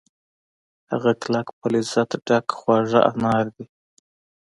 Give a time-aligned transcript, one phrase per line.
[0.91, 3.65] هغه کلک په لذت ډک خواږه انار دي